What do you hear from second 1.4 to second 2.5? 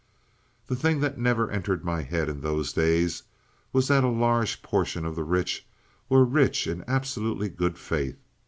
entered my head in